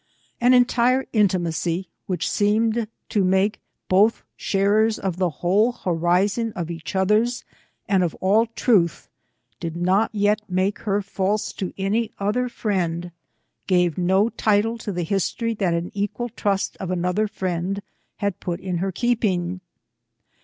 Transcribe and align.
An 0.41 0.55
entire 0.55 1.05
intimacy, 1.13 1.87
which 2.07 2.27
seemed 2.27 2.87
to 3.09 3.23
make 3.23 3.61
both 3.87 4.23
sharers 4.35 4.97
of 4.97 5.17
the 5.17 5.29
whole 5.29 5.73
horizon 5.73 6.51
of 6.55 6.71
each 6.71 6.95
others' 6.95 7.43
and 7.87 8.01
of 8.03 8.15
all 8.15 8.47
truth, 8.47 9.09
did 9.59 9.75
not 9.77 10.09
yet 10.11 10.41
make 10.49 10.79
her 10.89 11.03
false 11.03 11.53
to 11.53 11.71
any 11.77 12.11
other 12.17 12.49
friend; 12.49 13.11
gave 13.67 13.95
no 13.95 14.29
title 14.29 14.75
to 14.79 14.91
the 14.91 15.03
history 15.03 15.53
that 15.53 15.75
an 15.75 15.91
equal 15.93 16.29
trust 16.29 16.75
of 16.77 16.89
another 16.89 17.27
friend 17.27 17.83
had 18.15 18.39
put 18.39 18.59
in 18.59 18.77
her 18.77 18.91
keeping. 18.91 19.61